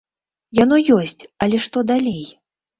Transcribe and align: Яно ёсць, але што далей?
Яно 0.59 0.79
ёсць, 0.97 1.27
але 1.47 1.63
што 1.69 1.87
далей? 1.95 2.21